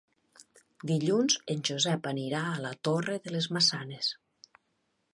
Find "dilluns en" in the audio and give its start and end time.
0.91-1.61